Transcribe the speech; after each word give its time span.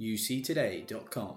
uctoday.com. 0.00 1.36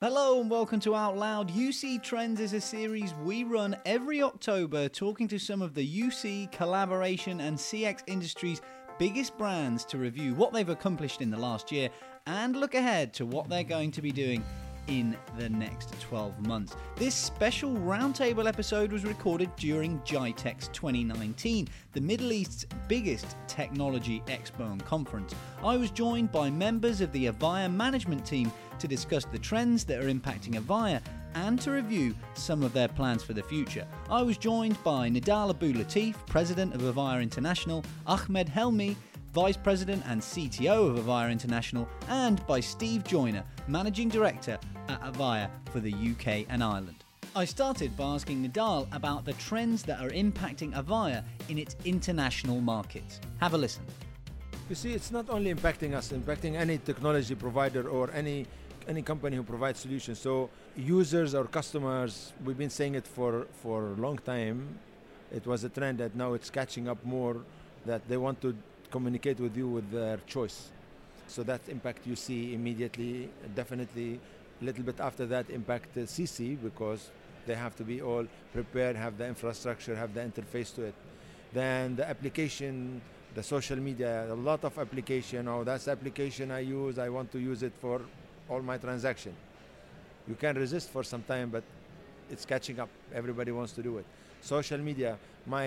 Hello 0.00 0.40
and 0.40 0.50
welcome 0.50 0.80
to 0.80 0.94
Out 0.94 1.18
Loud. 1.18 1.50
UC 1.50 2.02
Trends 2.02 2.40
is 2.40 2.54
a 2.54 2.60
series 2.60 3.12
we 3.22 3.44
run 3.44 3.76
every 3.84 4.22
October 4.22 4.88
talking 4.88 5.28
to 5.28 5.38
some 5.38 5.60
of 5.60 5.74
the 5.74 6.00
UC, 6.00 6.50
collaboration, 6.52 7.40
and 7.40 7.58
CX 7.58 8.02
industry's 8.06 8.62
biggest 8.98 9.36
brands 9.36 9.84
to 9.84 9.98
review 9.98 10.34
what 10.34 10.52
they've 10.52 10.70
accomplished 10.70 11.20
in 11.20 11.30
the 11.30 11.36
last 11.36 11.70
year 11.70 11.90
and 12.26 12.56
look 12.56 12.74
ahead 12.74 13.12
to 13.14 13.26
what 13.26 13.48
they're 13.48 13.62
going 13.62 13.90
to 13.90 14.00
be 14.00 14.10
doing 14.10 14.42
in 14.86 15.16
the 15.38 15.48
next 15.48 15.98
12 16.00 16.46
months. 16.46 16.76
This 16.96 17.14
special 17.14 17.72
roundtable 17.74 18.46
episode 18.46 18.92
was 18.92 19.04
recorded 19.04 19.54
during 19.56 19.98
GITEX 20.00 20.72
2019, 20.72 21.68
the 21.92 22.00
Middle 22.00 22.32
East's 22.32 22.66
biggest 22.88 23.36
technology 23.46 24.22
expo 24.26 24.70
and 24.72 24.84
conference. 24.84 25.34
I 25.62 25.76
was 25.76 25.90
joined 25.90 26.32
by 26.32 26.50
members 26.50 27.00
of 27.00 27.12
the 27.12 27.26
Avaya 27.26 27.72
management 27.72 28.24
team 28.24 28.52
to 28.78 28.88
discuss 28.88 29.24
the 29.24 29.38
trends 29.38 29.84
that 29.84 30.02
are 30.02 30.08
impacting 30.08 30.54
Avaya 30.54 31.00
and 31.34 31.60
to 31.60 31.70
review 31.70 32.14
some 32.34 32.62
of 32.62 32.72
their 32.72 32.88
plans 32.88 33.22
for 33.22 33.34
the 33.34 33.42
future. 33.42 33.86
I 34.08 34.22
was 34.22 34.36
joined 34.36 34.82
by 34.82 35.08
Nidal 35.08 35.50
Abou-Ltaif, 35.50 36.14
President 36.26 36.74
of 36.74 36.80
Avaya 36.82 37.22
International, 37.22 37.84
Ahmed 38.06 38.48
Helmi, 38.48 38.96
Vice 39.32 39.56
President 39.56 40.02
and 40.08 40.20
CTO 40.20 40.90
of 40.90 41.04
Avaya 41.04 41.30
International, 41.30 41.88
and 42.08 42.44
by 42.48 42.58
Steve 42.58 43.04
Joyner, 43.04 43.44
Managing 43.68 44.08
Director 44.08 44.58
at 44.88 45.00
Avaya 45.02 45.48
for 45.72 45.78
the 45.78 45.92
UK 45.92 46.46
and 46.48 46.64
Ireland. 46.64 47.04
I 47.36 47.44
started 47.44 47.96
by 47.96 48.06
asking 48.06 48.44
Nidal 48.44 48.88
about 48.92 49.24
the 49.24 49.34
trends 49.34 49.84
that 49.84 50.00
are 50.00 50.10
impacting 50.10 50.72
Avaya 50.74 51.22
in 51.48 51.58
its 51.58 51.76
international 51.84 52.60
markets. 52.60 53.20
Have 53.40 53.54
a 53.54 53.58
listen. 53.58 53.84
You 54.68 54.74
see, 54.74 54.94
it's 54.94 55.12
not 55.12 55.30
only 55.30 55.54
impacting 55.54 55.94
us, 55.94 56.10
impacting 56.10 56.56
any 56.56 56.78
technology 56.78 57.36
provider 57.36 57.88
or 57.88 58.10
any 58.12 58.46
any 58.88 59.02
company 59.02 59.36
who 59.36 59.44
provides 59.44 59.78
solutions. 59.78 60.18
So 60.18 60.50
users 60.74 61.36
or 61.36 61.44
customers, 61.44 62.32
we've 62.44 62.58
been 62.58 62.70
saying 62.70 62.96
it 62.96 63.06
for 63.06 63.46
for 63.62 63.92
a 63.92 63.94
long 63.94 64.18
time. 64.18 64.80
It 65.32 65.46
was 65.46 65.62
a 65.62 65.68
trend 65.68 65.98
that 65.98 66.16
now 66.16 66.34
it's 66.34 66.50
catching 66.50 66.88
up 66.88 67.04
more. 67.04 67.36
That 67.86 68.08
they 68.08 68.16
want 68.16 68.40
to 68.42 68.54
communicate 68.90 69.40
with 69.40 69.56
you 69.56 69.68
with 69.68 69.90
their 69.90 70.18
choice. 70.26 70.68
So 71.26 71.42
that 71.44 71.60
impact 71.68 72.06
you 72.06 72.16
see 72.16 72.54
immediately, 72.54 73.30
definitely. 73.54 74.20
A 74.60 74.64
little 74.64 74.82
bit 74.82 75.00
after 75.00 75.26
that, 75.26 75.48
impact 75.48 75.96
uh, 75.96 76.00
CC 76.00 76.60
because 76.60 77.10
they 77.46 77.54
have 77.54 77.74
to 77.76 77.84
be 77.84 78.02
all 78.02 78.26
prepared, 78.52 78.96
have 78.96 79.16
the 79.16 79.26
infrastructure, 79.26 79.94
have 79.96 80.12
the 80.12 80.20
interface 80.20 80.74
to 80.74 80.82
it. 80.82 80.94
Then 81.52 81.96
the 81.96 82.08
application, 82.08 83.00
the 83.34 83.42
social 83.42 83.76
media, 83.76 84.26
a 84.30 84.34
lot 84.34 84.64
of 84.64 84.78
application. 84.78 85.48
Oh, 85.48 85.64
that's 85.64 85.84
the 85.84 85.92
application 85.92 86.50
I 86.50 86.60
use. 86.60 86.98
I 86.98 87.08
want 87.08 87.32
to 87.32 87.38
use 87.38 87.62
it 87.62 87.72
for 87.80 88.02
all 88.48 88.60
my 88.60 88.76
transaction. 88.76 89.34
You 90.28 90.34
can 90.34 90.56
resist 90.56 90.90
for 90.90 91.02
some 91.02 91.22
time, 91.22 91.50
but 91.50 91.64
it's 92.30 92.44
catching 92.44 92.78
up. 92.78 92.88
Everybody 93.14 93.52
wants 93.52 93.72
to 93.72 93.82
do 93.82 93.98
it. 93.98 94.06
Social 94.40 94.78
media, 94.78 95.16
my, 95.46 95.66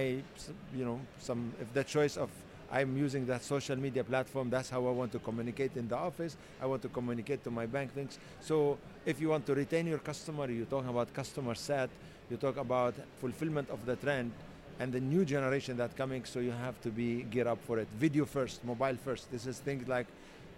you 0.75 0.85
know, 0.85 0.99
some 1.19 1.53
if 1.61 1.73
the 1.73 1.83
choice 1.83 2.17
of 2.17 2.29
I'm 2.73 2.97
using 2.97 3.27
that 3.27 3.43
social 3.43 3.75
media 3.75 4.03
platform. 4.03 4.49
That's 4.49 4.71
how 4.71 4.87
I 4.87 4.89
want 4.89 5.11
to 5.11 5.19
communicate 5.19 5.77
in 5.77 5.87
the 5.87 5.95
office. 5.95 6.35
I 6.59 6.65
want 6.65 6.81
to 6.81 6.89
communicate 6.89 7.43
to 7.43 7.51
my 7.51 7.67
bank 7.67 7.93
things. 7.93 8.17
So 8.41 8.79
if 9.05 9.21
you 9.21 9.29
want 9.29 9.45
to 9.45 9.53
retain 9.53 9.85
your 9.85 9.99
customer, 9.99 10.49
you 10.49 10.65
talk 10.65 10.87
about 10.87 11.13
customer 11.13 11.53
set, 11.53 11.91
you 12.31 12.37
talk 12.37 12.57
about 12.57 12.95
fulfillment 13.21 13.69
of 13.69 13.85
the 13.85 13.95
trend 13.95 14.31
and 14.79 14.91
the 14.91 14.99
new 14.99 15.23
generation 15.23 15.77
that 15.77 15.95
coming. 15.95 16.25
So 16.25 16.39
you 16.39 16.49
have 16.49 16.81
to 16.81 16.89
be 16.89 17.21
gear 17.21 17.47
up 17.47 17.59
for 17.63 17.77
it. 17.77 17.87
Video 17.99 18.25
first, 18.25 18.65
mobile 18.65 18.97
first. 19.05 19.31
This 19.31 19.45
is 19.45 19.59
things 19.59 19.87
like 19.87 20.07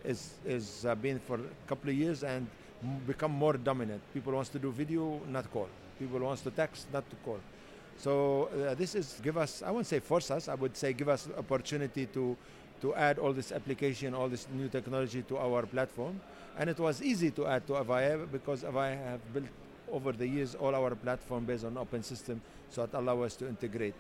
is 0.06 0.36
is 0.46 0.86
uh, 0.86 0.96
been 0.96 1.20
for 1.20 1.36
a 1.36 1.68
couple 1.68 1.90
of 1.90 1.98
years 1.98 2.24
and 2.24 2.48
become 3.06 3.32
more 3.32 3.54
dominant. 3.58 4.02
People 4.14 4.32
wants 4.34 4.50
to 4.52 4.60
do 4.60 4.72
video, 4.72 5.20
not 5.28 5.52
call. 5.52 5.68
People 6.00 6.20
wants 6.20 6.44
to 6.44 6.52
text, 6.52 6.88
not 6.94 7.10
to 7.10 7.16
call. 7.26 7.40
So 7.98 8.50
uh, 8.70 8.76
this 8.76 8.96
is 8.96 9.20
give 9.24 9.38
us, 9.38 9.64
I 9.66 9.72
wouldn't 9.72 9.88
say 9.88 10.00
force 10.00 10.32
us, 10.32 10.48
I 10.48 10.56
would 10.56 10.76
say 10.76 10.94
give 10.94 11.10
us 11.10 11.28
opportunity 11.38 12.06
to, 12.08 12.36
to 12.82 12.96
add 12.96 13.20
all 13.20 13.34
this 13.34 13.52
application, 13.52 14.14
all 14.14 14.28
this 14.28 14.48
new 14.54 14.68
technology 14.68 15.22
to 15.24 15.38
our 15.38 15.64
platform. 15.66 16.20
And 16.58 16.70
it 16.70 16.80
was 16.80 17.02
easy 17.02 17.32
to 17.32 17.48
add 17.48 17.68
to 17.68 17.74
Avaya 17.74 18.30
because 18.32 18.64
Avaya 18.64 18.98
have 18.98 19.34
built 19.34 19.48
over 19.92 20.12
the 20.12 20.28
years 20.28 20.56
all 20.56 20.74
our 20.74 20.96
platform 20.96 21.46
based 21.46 21.64
on 21.66 21.78
open 21.78 22.04
system, 22.04 22.42
so 22.70 22.84
it 22.84 22.90
allow 22.94 23.22
us 23.22 23.36
to 23.36 23.48
integrate. 23.48 23.94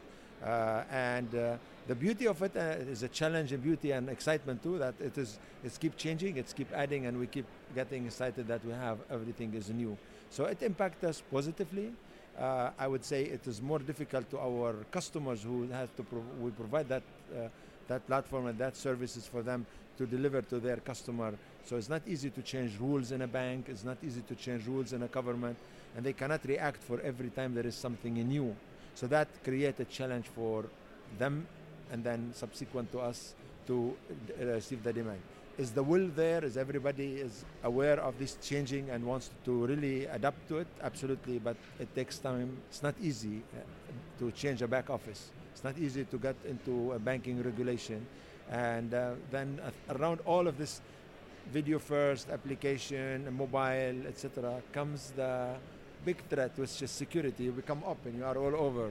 Uh, 0.43 0.83
and 0.91 1.33
uh, 1.35 1.55
the 1.87 1.95
beauty 1.95 2.27
of 2.27 2.41
it 2.41 2.55
uh, 2.57 2.59
is 2.91 3.03
a 3.03 3.07
challenge 3.07 3.51
and 3.51 3.63
beauty 3.63 3.91
and 3.91 4.09
excitement 4.09 4.61
too 4.61 4.77
that 4.77 4.93
it 4.99 5.17
is 5.17 5.39
it's 5.63 5.77
keep 5.77 5.95
changing 5.95 6.37
it's 6.37 6.51
keep 6.51 6.71
adding 6.73 7.05
and 7.05 7.17
we 7.17 7.25
keep 7.25 7.45
getting 7.73 8.05
excited 8.05 8.45
that 8.47 8.63
we 8.65 8.73
have 8.73 8.97
everything 9.09 9.53
is 9.53 9.69
new 9.69 9.97
so 10.29 10.45
it 10.45 10.61
impacts 10.61 11.03
us 11.03 11.23
positively 11.31 11.93
uh, 12.39 12.71
I 12.77 12.87
would 12.87 13.03
say 13.03 13.23
it 13.23 13.47
is 13.47 13.61
more 13.61 13.79
difficult 13.79 14.29
to 14.31 14.39
our 14.39 14.73
customers 14.91 15.43
who 15.43 15.67
have 15.69 15.95
to 15.95 16.03
pro- 16.03 16.23
we 16.39 16.51
provide 16.51 16.89
that 16.89 17.03
uh, 17.33 17.47
that 17.87 18.05
platform 18.07 18.47
and 18.47 18.57
that 18.57 18.75
services 18.75 19.27
for 19.27 19.43
them 19.43 19.65
to 19.97 20.05
deliver 20.05 20.41
to 20.41 20.59
their 20.59 20.77
customer. 20.77 21.33
So 21.65 21.77
it's 21.77 21.89
not 21.89 22.01
easy 22.07 22.29
to 22.31 22.41
change 22.41 22.77
rules 22.79 23.11
in 23.11 23.21
a 23.21 23.27
bank. 23.27 23.67
It's 23.69 23.83
not 23.83 23.97
easy 24.03 24.21
to 24.21 24.35
change 24.35 24.65
rules 24.65 24.91
in 24.93 25.03
a 25.03 25.07
government, 25.07 25.57
and 25.95 26.05
they 26.05 26.13
cannot 26.13 26.43
react 26.45 26.83
for 26.83 26.99
every 27.01 27.29
time 27.29 27.53
there 27.53 27.65
is 27.65 27.75
something 27.75 28.13
new. 28.13 28.55
So 28.95 29.07
that 29.07 29.27
creates 29.43 29.79
a 29.79 29.85
challenge 29.85 30.25
for 30.27 30.65
them, 31.19 31.47
and 31.91 32.03
then 32.03 32.31
subsequent 32.33 32.91
to 32.91 32.99
us 32.99 33.35
to 33.67 33.95
uh, 34.41 34.45
receive 34.45 34.83
the 34.83 34.93
demand 34.93 35.21
is 35.57 35.71
the 35.71 35.83
will 35.83 36.07
there? 36.15 36.43
Is 36.43 36.57
everybody 36.57 37.15
is 37.15 37.45
aware 37.63 37.99
of 37.99 38.17
this 38.19 38.37
changing 38.41 38.89
and 38.89 39.05
wants 39.05 39.31
to 39.45 39.65
really 39.65 40.05
adapt 40.05 40.47
to 40.49 40.57
it? 40.59 40.67
Absolutely, 40.81 41.39
but 41.39 41.55
it 41.79 41.93
takes 41.95 42.17
time. 42.19 42.57
It's 42.69 42.83
not 42.83 42.95
easy 43.01 43.41
uh, 43.53 43.61
to 44.19 44.31
change 44.31 44.61
a 44.61 44.67
back 44.67 44.89
office. 44.89 45.31
It's 45.53 45.63
not 45.63 45.77
easy 45.77 46.03
to 46.05 46.17
get 46.17 46.35
into 46.47 46.91
a 46.91 46.99
banking 46.99 47.41
regulation, 47.41 48.05
and 48.51 48.93
uh, 48.93 49.11
then 49.31 49.59
uh, 49.63 49.95
around 49.95 50.19
all 50.25 50.47
of 50.47 50.57
this 50.57 50.81
video 51.51 51.79
first 51.79 52.29
application, 52.29 53.25
mobile, 53.35 54.07
etc., 54.07 54.61
comes 54.73 55.11
the 55.15 55.55
big 56.03 56.17
threat, 56.29 56.51
which 56.57 56.81
is 56.81 56.91
security. 56.91 57.45
You 57.45 57.51
become 57.51 57.81
open. 57.85 58.17
You 58.17 58.25
are 58.25 58.37
all 58.37 58.55
over. 58.55 58.89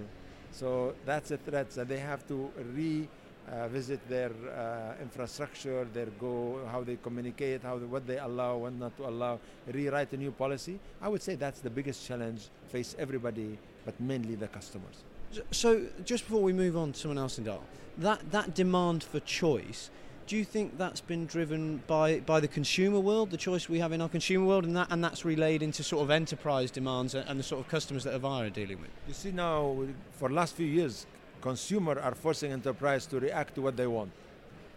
So 0.52 0.94
that's 1.04 1.30
a 1.32 1.36
threat 1.36 1.70
that 1.70 1.88
they 1.88 1.98
have 1.98 2.26
to 2.28 2.50
re 2.74 3.08
uh, 3.50 3.68
visit 3.68 4.00
their 4.08 4.30
uh, 4.30 5.02
infrastructure, 5.02 5.86
their 5.92 6.06
go, 6.18 6.60
how 6.70 6.82
they 6.82 6.96
communicate, 7.02 7.62
how 7.62 7.78
they, 7.78 7.86
what 7.86 8.06
they 8.06 8.18
allow, 8.18 8.56
what 8.56 8.72
not 8.72 8.96
to 8.96 9.06
allow, 9.06 9.38
rewrite 9.72 10.12
a 10.12 10.16
new 10.16 10.32
policy. 10.32 10.78
I 11.02 11.08
would 11.08 11.22
say 11.22 11.34
that's 11.34 11.60
the 11.60 11.70
biggest 11.70 12.06
challenge 12.06 12.48
face 12.68 12.96
everybody, 12.98 13.58
but 13.84 13.98
mainly 14.00 14.34
the 14.34 14.48
customers. 14.48 15.04
So, 15.50 15.82
just 16.04 16.24
before 16.24 16.42
we 16.42 16.52
move 16.52 16.76
on 16.76 16.92
to 16.92 16.98
someone 16.98 17.18
else 17.18 17.38
Nidal, 17.38 17.60
that 17.98 18.30
that 18.30 18.54
demand 18.54 19.02
for 19.04 19.20
choice. 19.20 19.90
Do 20.26 20.36
you 20.38 20.44
think 20.44 20.78
that's 20.78 21.02
been 21.02 21.26
driven 21.26 21.82
by, 21.86 22.20
by 22.20 22.40
the 22.40 22.48
consumer 22.48 22.98
world, 22.98 23.30
the 23.30 23.36
choice 23.36 23.68
we 23.68 23.78
have 23.80 23.92
in 23.92 24.00
our 24.00 24.08
consumer 24.08 24.46
world, 24.46 24.64
and 24.64 24.74
that 24.74 24.86
and 24.90 25.04
that's 25.04 25.22
relayed 25.22 25.62
into 25.62 25.82
sort 25.82 26.02
of 26.02 26.10
enterprise 26.10 26.70
demands 26.70 27.14
and 27.14 27.38
the 27.38 27.42
sort 27.42 27.60
of 27.60 27.70
customers 27.70 28.04
that 28.04 28.18
Avaya 28.18 28.46
are 28.46 28.50
dealing 28.50 28.80
with? 28.80 28.88
You 29.06 29.12
see 29.12 29.32
now, 29.32 29.76
for 30.12 30.30
the 30.30 30.34
last 30.34 30.54
few 30.54 30.66
years, 30.66 31.06
consumer 31.44 32.00
are 32.00 32.14
forcing 32.14 32.52
enterprise 32.52 33.04
to 33.04 33.20
react 33.20 33.54
to 33.54 33.60
what 33.60 33.76
they 33.76 33.86
want. 33.86 34.10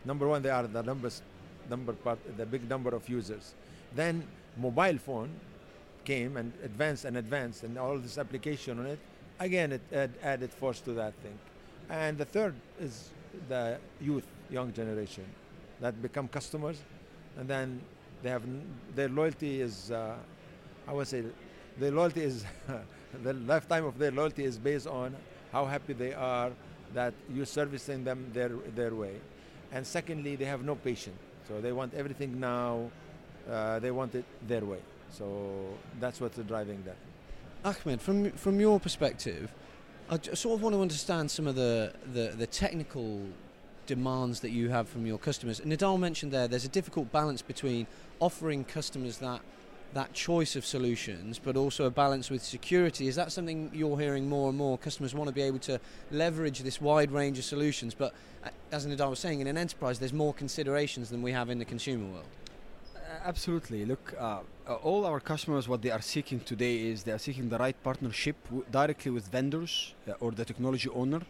Number 0.03 0.27
one, 0.27 0.41
they 0.41 0.49
are 0.49 0.67
the 0.67 0.83
numbers, 0.83 1.21
number 1.69 1.93
part, 1.93 2.19
the 2.35 2.45
big 2.45 2.69
number 2.69 2.93
of 2.93 3.07
users. 3.07 3.53
Then 3.95 4.27
mobile 4.57 4.97
phone 4.97 5.29
came 6.03 6.35
and 6.35 6.51
advanced 6.65 7.05
and 7.05 7.15
advanced, 7.15 7.63
and 7.63 7.77
all 7.77 7.97
this 7.97 8.17
application 8.17 8.79
on 8.79 8.85
it. 8.87 8.99
Again, 9.39 9.71
it 9.71 9.81
add, 9.93 10.11
added 10.21 10.51
force 10.51 10.81
to 10.81 10.91
that 10.93 11.13
thing. 11.23 11.37
And 11.89 12.17
the 12.17 12.25
third 12.25 12.53
is 12.81 13.11
the 13.47 13.77
youth, 14.01 14.27
young 14.49 14.73
generation, 14.73 15.23
that 15.79 16.01
become 16.01 16.27
customers, 16.27 16.79
and 17.37 17.47
then 17.47 17.79
they 18.23 18.29
have 18.29 18.43
their 18.93 19.07
loyalty 19.07 19.61
is, 19.61 19.89
uh, 19.91 20.15
I 20.85 20.91
would 20.91 21.07
say, 21.07 21.23
their 21.79 21.91
loyalty 21.91 22.23
is 22.23 22.43
the 23.23 23.33
lifetime 23.33 23.85
of 23.85 23.97
their 23.97 24.11
loyalty 24.11 24.43
is 24.43 24.57
based 24.57 24.87
on 24.87 25.15
how 25.51 25.65
happy 25.65 25.93
they 25.93 26.13
are 26.13 26.51
that 26.93 27.13
you're 27.33 27.45
servicing 27.45 28.03
them 28.03 28.29
their, 28.33 28.49
their 28.75 28.93
way. 28.93 29.15
And 29.71 29.85
secondly, 29.85 30.35
they 30.35 30.45
have 30.45 30.63
no 30.63 30.75
patience. 30.75 31.17
So 31.47 31.61
they 31.61 31.71
want 31.71 31.93
everything 31.93 32.39
now, 32.39 32.89
uh, 33.49 33.79
they 33.79 33.91
want 33.91 34.15
it 34.15 34.25
their 34.47 34.63
way. 34.65 34.79
So 35.11 35.65
that's 35.99 36.19
what's 36.19 36.37
driving 36.39 36.83
that. 36.85 36.97
Ahmed, 37.63 38.01
from, 38.01 38.31
from 38.31 38.59
your 38.59 38.79
perspective, 38.79 39.53
I 40.09 40.19
sort 40.33 40.55
of 40.55 40.63
want 40.63 40.75
to 40.75 40.81
understand 40.81 41.29
some 41.31 41.47
of 41.47 41.55
the, 41.55 41.93
the, 42.13 42.33
the 42.37 42.47
technical 42.47 43.21
demands 43.87 44.41
that 44.41 44.51
you 44.51 44.69
have 44.69 44.87
from 44.87 45.05
your 45.05 45.17
customers. 45.17 45.59
And 45.59 45.71
Nidal 45.71 45.99
mentioned 45.99 46.31
there, 46.31 46.47
there's 46.47 46.65
a 46.65 46.69
difficult 46.69 47.11
balance 47.11 47.41
between 47.41 47.87
offering 48.19 48.63
customers 48.63 49.17
that 49.17 49.41
that 49.93 50.13
choice 50.13 50.55
of 50.55 50.65
solutions, 50.65 51.39
but 51.39 51.55
also 51.55 51.85
a 51.85 51.89
balance 51.89 52.29
with 52.29 52.43
security. 52.43 53.07
Is 53.07 53.15
that 53.15 53.31
something 53.31 53.71
you're 53.73 53.97
hearing 53.99 54.27
more 54.29 54.49
and 54.49 54.57
more? 54.57 54.77
Customers 54.77 55.15
want 55.15 55.27
to 55.27 55.33
be 55.33 55.41
able 55.41 55.59
to 55.59 55.79
leverage 56.11 56.59
this 56.61 56.81
wide 56.81 57.11
range 57.11 57.37
of 57.37 57.45
solutions, 57.45 57.93
but 57.93 58.13
uh, 58.43 58.49
as 58.71 58.85
Nidal 58.85 59.09
was 59.09 59.19
saying, 59.19 59.39
in 59.39 59.47
an 59.47 59.57
enterprise, 59.57 59.99
there's 59.99 60.13
more 60.13 60.33
considerations 60.33 61.09
than 61.09 61.21
we 61.21 61.31
have 61.31 61.49
in 61.49 61.59
the 61.59 61.65
consumer 61.65 62.05
world. 62.13 62.25
absolutely. 63.25 63.85
Look, 63.85 64.13
uh, 64.19 64.39
uh, 64.67 64.75
all 64.75 65.05
our 65.05 65.19
customers, 65.19 65.67
what 65.67 65.81
they 65.81 65.91
are 65.91 66.01
seeking 66.01 66.39
today 66.41 66.87
is 66.89 67.03
they 67.03 67.11
are 67.11 67.19
seeking 67.19 67.49
the 67.49 67.57
right 67.57 67.75
partnership 67.83 68.35
directly 68.71 69.11
with 69.11 69.27
vendors 69.27 69.95
uh, 70.07 70.13
or 70.19 70.31
the 70.31 70.45
technology 70.45 70.89
owner, 70.89 71.21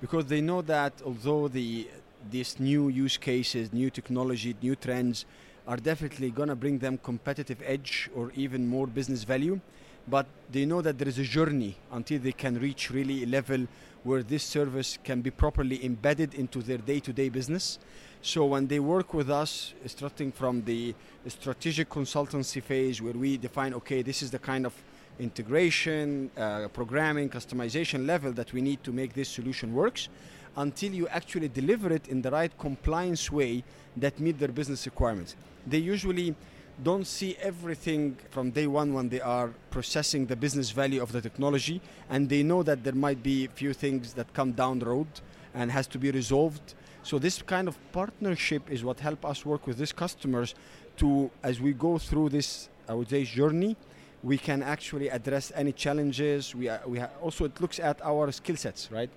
because 0.00 0.26
they 0.26 0.40
know 0.40 0.62
that 0.62 0.92
although 1.04 1.48
the 1.48 1.88
these 2.30 2.58
new 2.58 2.88
use 2.88 3.16
cases, 3.16 3.72
new 3.72 3.90
technology, 3.90 4.56
new 4.62 4.74
trends 4.74 5.26
are 5.66 5.76
definitely 5.76 6.30
going 6.30 6.48
to 6.48 6.56
bring 6.56 6.78
them 6.78 6.98
competitive 6.98 7.62
edge 7.64 8.10
or 8.14 8.30
even 8.34 8.66
more 8.66 8.86
business 8.86 9.24
value, 9.24 9.60
but 10.06 10.26
they 10.52 10.66
know 10.66 10.82
that 10.82 10.98
there 10.98 11.08
is 11.08 11.18
a 11.18 11.24
journey 11.24 11.76
until 11.92 12.18
they 12.18 12.32
can 12.32 12.58
reach 12.60 12.90
really 12.90 13.22
a 13.22 13.26
level 13.26 13.66
where 14.02 14.22
this 14.22 14.42
service 14.42 14.98
can 15.02 15.22
be 15.22 15.30
properly 15.30 15.82
embedded 15.84 16.34
into 16.34 16.60
their 16.60 16.76
day-to-day 16.76 17.30
business. 17.30 17.78
So 18.20 18.44
when 18.44 18.66
they 18.66 18.80
work 18.80 19.14
with 19.14 19.30
us, 19.30 19.72
starting 19.86 20.30
from 20.30 20.62
the 20.64 20.94
strategic 21.26 21.88
consultancy 21.88 22.62
phase, 22.62 23.00
where 23.00 23.14
we 23.14 23.38
define, 23.38 23.72
okay, 23.74 24.02
this 24.02 24.22
is 24.22 24.30
the 24.30 24.38
kind 24.38 24.66
of 24.66 24.74
integration, 25.18 26.30
uh, 26.36 26.68
programming, 26.68 27.30
customization 27.30 28.06
level 28.06 28.32
that 28.32 28.52
we 28.52 28.60
need 28.60 28.82
to 28.84 28.92
make 28.92 29.14
this 29.14 29.28
solution 29.28 29.72
works, 29.72 30.08
until 30.56 30.92
you 30.92 31.08
actually 31.08 31.48
deliver 31.48 31.92
it 31.92 32.08
in 32.08 32.22
the 32.22 32.30
right 32.30 32.56
compliance 32.58 33.30
way 33.30 33.64
that 33.96 34.18
meet 34.20 34.38
their 34.38 34.48
business 34.48 34.86
requirements. 34.86 35.36
They 35.66 35.78
usually 35.78 36.34
don't 36.82 37.06
see 37.06 37.36
everything 37.40 38.16
from 38.30 38.50
day 38.50 38.66
one 38.66 38.94
when 38.94 39.08
they 39.08 39.20
are 39.20 39.50
processing 39.70 40.26
the 40.26 40.36
business 40.36 40.70
value 40.70 41.00
of 41.02 41.12
the 41.12 41.20
technology, 41.20 41.80
and 42.10 42.28
they 42.28 42.42
know 42.42 42.62
that 42.62 42.82
there 42.82 42.94
might 42.94 43.22
be 43.22 43.44
a 43.44 43.48
few 43.48 43.72
things 43.72 44.12
that 44.14 44.32
come 44.34 44.52
down 44.52 44.80
the 44.80 44.86
road 44.86 45.06
and 45.54 45.70
has 45.70 45.86
to 45.86 45.98
be 45.98 46.10
resolved 46.10 46.74
so 47.04 47.18
this 47.18 47.42
kind 47.42 47.68
of 47.68 47.76
partnership 47.92 48.70
is 48.70 48.82
what 48.82 48.98
help 48.98 49.26
us 49.26 49.44
work 49.44 49.66
with 49.66 49.76
these 49.76 49.92
customers 49.92 50.54
to, 50.96 51.30
as 51.42 51.60
we 51.60 51.74
go 51.74 51.98
through 51.98 52.30
this, 52.30 52.70
I 52.88 52.94
would 52.94 53.10
say, 53.10 53.24
journey, 53.24 53.76
we 54.22 54.38
can 54.38 54.62
actually 54.62 55.10
address 55.10 55.52
any 55.54 55.72
challenges. 55.72 56.54
We, 56.54 56.70
we 56.86 57.02
also 57.20 57.44
it 57.44 57.60
looks 57.60 57.78
at 57.78 58.00
our 58.02 58.32
skill 58.32 58.56
sets, 58.56 58.90
right? 58.90 59.10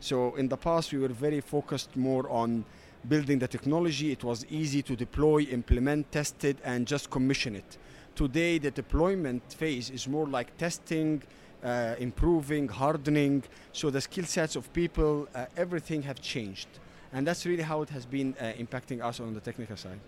So 0.00 0.34
in 0.36 0.48
the 0.48 0.56
past 0.56 0.92
we 0.92 0.98
were 0.98 1.08
very 1.08 1.40
focused 1.40 1.96
more 1.96 2.28
on 2.30 2.64
building 3.08 3.38
the 3.38 3.48
technology. 3.48 4.12
It 4.12 4.24
was 4.24 4.44
easy 4.50 4.82
to 4.82 4.96
deploy, 4.96 5.42
implement, 5.42 6.10
test 6.12 6.44
it, 6.44 6.58
and 6.64 6.86
just 6.86 7.10
commission 7.10 7.54
it. 7.56 7.78
Today 8.14 8.58
the 8.58 8.70
deployment 8.70 9.52
phase 9.52 9.90
is 9.90 10.08
more 10.08 10.26
like 10.26 10.56
testing, 10.58 11.22
uh, 11.62 11.94
improving, 11.98 12.68
hardening. 12.68 13.42
So 13.72 13.90
the 13.90 14.00
skill 14.00 14.24
sets 14.24 14.56
of 14.56 14.72
people, 14.72 15.28
uh, 15.34 15.46
everything 15.56 16.02
have 16.02 16.20
changed 16.20 16.68
and 17.12 17.26
that's 17.26 17.44
really 17.46 17.62
how 17.62 17.82
it 17.82 17.90
has 17.90 18.06
been 18.06 18.34
uh, 18.40 18.52
impacting 18.58 19.02
us 19.02 19.20
on 19.20 19.34
the 19.34 19.40
technical 19.40 19.76
side. 19.76 19.98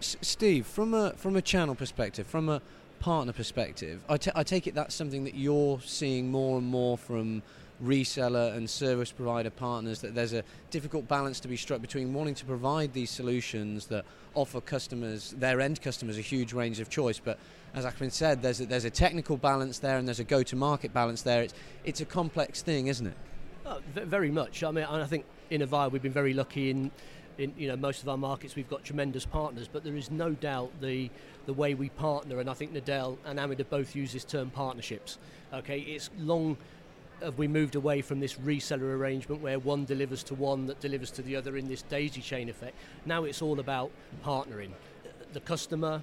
S- 0.00 0.16
Steve, 0.20 0.66
from 0.66 0.94
a 0.94 1.12
from 1.16 1.36
a 1.36 1.42
channel 1.42 1.74
perspective, 1.74 2.26
from 2.26 2.48
a 2.48 2.60
partner 3.00 3.32
perspective, 3.32 4.00
I, 4.08 4.16
t- 4.16 4.30
I 4.34 4.42
take 4.42 4.66
it 4.66 4.74
that's 4.74 4.94
something 4.94 5.24
that 5.24 5.34
you're 5.34 5.80
seeing 5.80 6.30
more 6.30 6.58
and 6.58 6.66
more 6.66 6.98
from 6.98 7.42
reseller 7.82 8.56
and 8.56 8.68
service 8.68 9.12
provider 9.12 9.50
partners 9.50 10.00
that 10.00 10.14
there's 10.14 10.32
a 10.32 10.42
difficult 10.70 11.06
balance 11.06 11.40
to 11.40 11.48
be 11.48 11.56
struck 11.56 11.80
between 11.80 12.12
wanting 12.12 12.34
to 12.34 12.44
provide 12.44 12.92
these 12.92 13.10
solutions 13.10 13.86
that 13.86 14.04
offer 14.34 14.60
customers 14.60 15.34
their 15.38 15.60
end 15.60 15.80
customers 15.80 16.18
a 16.18 16.22
huge 16.22 16.52
range 16.52 16.80
of 16.80 16.90
choice 16.90 17.20
but 17.24 17.38
as 17.74 17.84
Ahmed 17.84 18.12
said 18.12 18.42
there's 18.42 18.60
a, 18.60 18.66
there's 18.66 18.84
a 18.84 18.90
technical 18.90 19.36
balance 19.36 19.78
there 19.78 19.96
and 19.96 20.08
there's 20.08 20.20
a 20.20 20.24
go 20.24 20.42
to 20.42 20.56
market 20.56 20.92
balance 20.92 21.22
there 21.22 21.42
it's 21.42 21.54
it's 21.84 22.00
a 22.00 22.04
complex 22.04 22.62
thing 22.62 22.88
isn't 22.88 23.06
it 23.06 23.16
oh, 23.66 23.80
very 23.94 24.30
much 24.30 24.64
I 24.64 24.70
mean 24.70 24.84
I 24.84 25.04
think 25.06 25.24
in 25.50 25.62
Avaya, 25.62 25.90
we've 25.90 26.02
been 26.02 26.12
very 26.12 26.34
lucky 26.34 26.70
in, 26.70 26.90
in 27.38 27.52
you 27.56 27.68
know 27.68 27.76
most 27.76 28.02
of 28.02 28.08
our 28.08 28.16
markets. 28.16 28.56
We've 28.56 28.68
got 28.68 28.84
tremendous 28.84 29.24
partners, 29.24 29.68
but 29.70 29.84
there 29.84 29.96
is 29.96 30.10
no 30.10 30.30
doubt 30.30 30.70
the 30.80 31.10
the 31.46 31.52
way 31.52 31.74
we 31.74 31.88
partner, 31.90 32.40
and 32.40 32.50
I 32.50 32.54
think 32.54 32.74
Nidal 32.74 33.18
and 33.24 33.40
Ahmed 33.40 33.58
have 33.58 33.70
both 33.70 33.96
used 33.96 34.14
this 34.14 34.24
term 34.24 34.50
partnerships. 34.50 35.18
Okay, 35.52 35.80
it's 35.80 36.10
long 36.18 36.56
have 37.22 37.38
we 37.38 37.48
moved 37.48 37.74
away 37.74 38.00
from 38.00 38.20
this 38.20 38.34
reseller 38.34 38.96
arrangement 38.96 39.40
where 39.42 39.58
one 39.58 39.84
delivers 39.84 40.22
to 40.24 40.34
one 40.34 40.66
that 40.66 40.80
delivers 40.80 41.10
to 41.12 41.22
the 41.22 41.36
other 41.36 41.56
in 41.56 41.68
this 41.68 41.82
daisy 41.82 42.20
chain 42.20 42.48
effect. 42.48 42.76
Now 43.06 43.24
it's 43.24 43.42
all 43.42 43.60
about 43.60 43.90
partnering. 44.24 44.70
The 45.32 45.40
customer, 45.40 46.02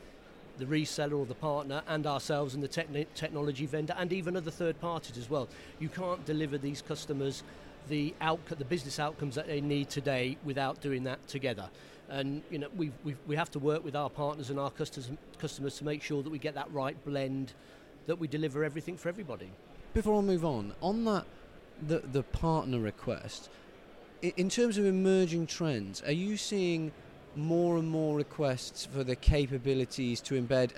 the 0.57 0.65
reseller 0.65 1.17
or 1.17 1.25
the 1.25 1.35
partner, 1.35 1.81
and 1.87 2.05
ourselves 2.05 2.53
and 2.53 2.63
the 2.63 2.67
techn- 2.67 3.05
technology 3.15 3.65
vendor, 3.65 3.95
and 3.97 4.11
even 4.13 4.35
other 4.35 4.51
third 4.51 4.79
parties 4.79 5.17
as 5.17 5.29
well. 5.29 5.47
You 5.79 5.89
can't 5.89 6.23
deliver 6.25 6.57
these 6.57 6.81
customers 6.81 7.43
the 7.87 8.13
outcome, 8.19 8.57
the 8.57 8.65
business 8.65 8.99
outcomes 8.99 9.35
that 9.35 9.47
they 9.47 9.61
need 9.61 9.89
today 9.89 10.37
without 10.43 10.81
doing 10.81 11.03
that 11.03 11.25
together. 11.27 11.69
And 12.09 12.41
you 12.49 12.59
know, 12.59 12.69
we 12.75 12.91
we 13.27 13.35
have 13.35 13.51
to 13.51 13.59
work 13.59 13.83
with 13.83 13.95
our 13.95 14.09
partners 14.09 14.49
and 14.49 14.59
our 14.59 14.71
customers 14.71 15.09
customers 15.39 15.77
to 15.77 15.85
make 15.85 16.01
sure 16.01 16.23
that 16.23 16.29
we 16.29 16.39
get 16.39 16.55
that 16.55 16.71
right 16.71 16.97
blend, 17.05 17.53
that 18.07 18.19
we 18.19 18.27
deliver 18.27 18.63
everything 18.63 18.97
for 18.97 19.09
everybody. 19.09 19.49
Before 19.95 20.19
I 20.19 20.21
move 20.21 20.43
on, 20.43 20.73
on 20.81 21.05
that, 21.05 21.23
the 21.87 21.99
the 21.99 22.21
partner 22.21 22.79
request, 22.79 23.49
in 24.21 24.49
terms 24.49 24.77
of 24.77 24.85
emerging 24.85 25.47
trends, 25.47 26.03
are 26.03 26.11
you 26.11 26.35
seeing 26.35 26.91
more 27.37 27.77
and 27.77 27.87
more 27.87 28.17
requests 28.17 28.85
for 28.85 29.05
the 29.05 29.15
capabilities 29.15 30.19
to 30.19 30.33
embed? 30.33 30.71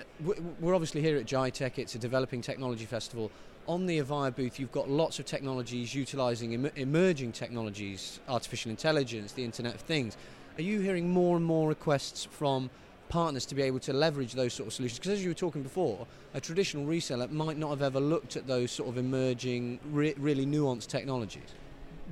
We're 0.60 0.72
obviously 0.72 1.00
here 1.00 1.16
at 1.16 1.26
GITEX, 1.26 1.78
it's 1.78 1.96
a 1.96 1.98
developing 1.98 2.42
technology 2.42 2.84
festival 2.84 3.32
on 3.66 3.86
the 3.86 3.98
Avaya 3.98 4.34
booth, 4.34 4.60
you've 4.60 4.70
got 4.70 4.88
lots 4.88 5.18
of 5.18 5.26
technologies 5.26 5.96
utilizing 5.96 6.54
em- 6.54 6.70
emerging 6.76 7.32
technologies, 7.32 8.20
artificial 8.28 8.70
intelligence, 8.70 9.32
the 9.32 9.44
Internet 9.44 9.74
of 9.74 9.80
Things. 9.80 10.16
Are 10.56 10.62
you 10.62 10.78
hearing 10.78 11.10
more 11.10 11.36
and 11.36 11.44
more 11.44 11.68
requests 11.68 12.24
from 12.24 12.70
partners 13.08 13.46
to 13.46 13.54
be 13.54 13.62
able 13.62 13.78
to 13.80 13.92
leverage 13.92 14.32
those 14.32 14.52
sort 14.52 14.66
of 14.66 14.72
solutions? 14.72 14.98
Because 14.98 15.12
as 15.12 15.22
you 15.22 15.30
were 15.30 15.34
talking 15.34 15.62
before, 15.62 16.06
a 16.34 16.40
traditional 16.40 16.86
reseller 16.86 17.30
might 17.30 17.56
not 17.56 17.70
have 17.70 17.82
ever 17.82 18.00
looked 18.00 18.36
at 18.36 18.46
those 18.46 18.70
sort 18.70 18.88
of 18.88 18.98
emerging, 18.98 19.80
re- 19.90 20.14
really 20.18 20.46
nuanced 20.46 20.86
technologies. 20.86 21.54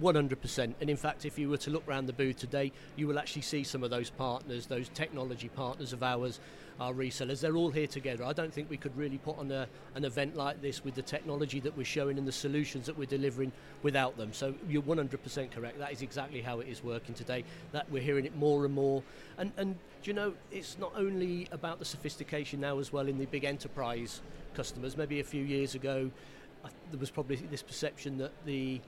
100%. 0.00 0.74
And 0.80 0.90
in 0.90 0.96
fact, 0.96 1.24
if 1.24 1.38
you 1.38 1.48
were 1.48 1.56
to 1.58 1.70
look 1.70 1.86
around 1.88 2.06
the 2.06 2.12
booth 2.12 2.36
today, 2.36 2.72
you 2.96 3.06
will 3.06 3.18
actually 3.18 3.42
see 3.42 3.64
some 3.64 3.82
of 3.82 3.90
those 3.90 4.10
partners, 4.10 4.66
those 4.66 4.88
technology 4.90 5.48
partners 5.48 5.92
of 5.92 6.02
ours, 6.02 6.40
our 6.78 6.92
resellers. 6.92 7.40
They're 7.40 7.56
all 7.56 7.70
here 7.70 7.86
together. 7.86 8.24
I 8.24 8.32
don't 8.32 8.52
think 8.52 8.68
we 8.68 8.76
could 8.76 8.96
really 8.96 9.18
put 9.18 9.38
on 9.38 9.50
a, 9.50 9.66
an 9.94 10.04
event 10.04 10.36
like 10.36 10.60
this 10.60 10.84
with 10.84 10.94
the 10.94 11.02
technology 11.02 11.60
that 11.60 11.76
we're 11.76 11.84
showing 11.84 12.18
and 12.18 12.26
the 12.26 12.32
solutions 12.32 12.86
that 12.86 12.98
we're 12.98 13.06
delivering 13.06 13.52
without 13.82 14.16
them. 14.16 14.32
So 14.32 14.54
you're 14.68 14.82
100% 14.82 15.50
correct. 15.50 15.78
That 15.78 15.92
is 15.92 16.02
exactly 16.02 16.42
how 16.42 16.60
it 16.60 16.68
is 16.68 16.84
working 16.84 17.14
today. 17.14 17.44
That 17.72 17.90
we're 17.90 18.02
hearing 18.02 18.26
it 18.26 18.36
more 18.36 18.64
and 18.64 18.74
more. 18.74 19.02
And, 19.38 19.52
and 19.56 19.76
do 20.02 20.10
you 20.10 20.14
know, 20.14 20.34
it's 20.50 20.78
not 20.78 20.92
only 20.96 21.48
about 21.52 21.78
the 21.78 21.84
sophistication 21.84 22.60
now 22.60 22.78
as 22.78 22.92
well 22.92 23.08
in 23.08 23.18
the 23.18 23.26
big 23.26 23.44
enterprise 23.44 24.20
customers. 24.54 24.96
Maybe 24.96 25.20
a 25.20 25.24
few 25.24 25.42
years 25.42 25.74
ago, 25.74 26.10
uh, 26.64 26.68
there 26.90 27.00
was 27.00 27.10
probably 27.10 27.36
this 27.36 27.62
perception 27.62 28.18
that 28.18 28.32
the 28.44 28.80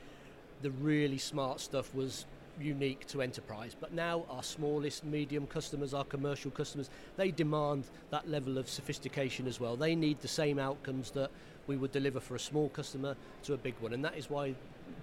the 0.62 0.70
really 0.70 1.18
smart 1.18 1.60
stuff 1.60 1.94
was 1.94 2.26
unique 2.60 3.06
to 3.06 3.22
enterprise. 3.22 3.76
But 3.78 3.92
now 3.92 4.24
our 4.28 4.42
smallest, 4.42 5.04
medium 5.04 5.46
customers, 5.46 5.94
our 5.94 6.04
commercial 6.04 6.50
customers, 6.50 6.90
they 7.16 7.30
demand 7.30 7.84
that 8.10 8.28
level 8.28 8.58
of 8.58 8.68
sophistication 8.68 9.46
as 9.46 9.60
well. 9.60 9.76
They 9.76 9.94
need 9.94 10.20
the 10.20 10.28
same 10.28 10.58
outcomes 10.58 11.10
that 11.12 11.30
we 11.66 11.76
would 11.76 11.92
deliver 11.92 12.20
for 12.20 12.34
a 12.34 12.40
small 12.40 12.68
customer 12.70 13.16
to 13.44 13.54
a 13.54 13.56
big 13.56 13.74
one. 13.80 13.92
And 13.92 14.04
that 14.04 14.16
is 14.16 14.30
why 14.30 14.54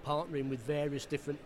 partnering 0.06 0.50
with 0.50 0.60
various 0.62 1.06
different 1.06 1.40